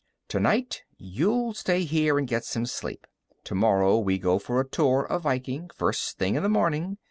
[0.27, 3.05] "Tonight, you'll stay here and get some sleep.
[3.43, 6.97] Tomorrow, we go for a tour of Viking, first thing in the morning.